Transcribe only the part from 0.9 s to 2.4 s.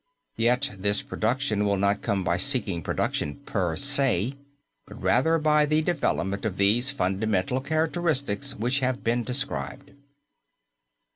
production will not come by